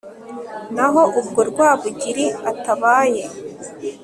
[0.75, 3.21] naho ubwo rwabugili atabaye